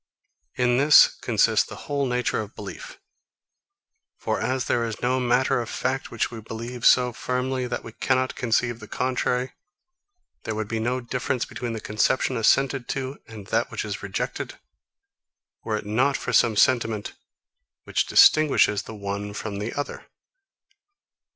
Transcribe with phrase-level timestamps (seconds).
[0.55, 2.97] In this consists the whole nature of belief.
[4.17, 7.91] For as there is no matter of fact which we believe so firmly that we
[7.91, 9.53] cannot conceive the contrary,
[10.41, 14.57] there would be no difference between the conception assented to and that which is rejected,
[15.63, 17.13] were it not for some sentiment
[17.83, 20.07] which distinguishes the one from the other.